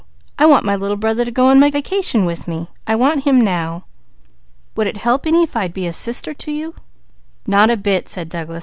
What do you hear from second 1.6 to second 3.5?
vacation with me. I want him